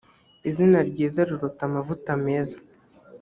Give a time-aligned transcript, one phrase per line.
[0.49, 2.57] izina ryiza riruta amavuta meza